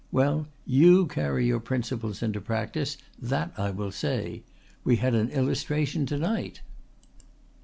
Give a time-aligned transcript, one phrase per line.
[0.11, 4.41] Well, you carry your principles into practice, that I will say.
[4.83, 6.61] We had an illustration to night."